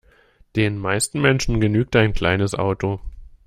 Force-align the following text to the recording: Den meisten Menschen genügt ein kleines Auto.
Den 0.55 0.79
meisten 0.79 1.21
Menschen 1.21 1.61
genügt 1.61 1.95
ein 1.95 2.13
kleines 2.13 2.55
Auto. 2.55 2.99